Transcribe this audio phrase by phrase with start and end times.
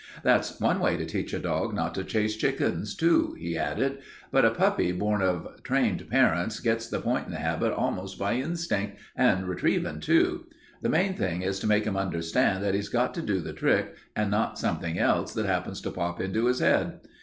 [0.23, 3.99] "That's one way to teach a dog not to chase chickens, too," he added.
[4.31, 9.45] "But a puppy born of trained parents gets the pointin' habit almost by instinct, and
[9.47, 10.47] retrievin', too.
[10.81, 13.93] The main thing is to make him understand that he's got to do the trick
[14.15, 17.01] and not something else that happens to pop into his head.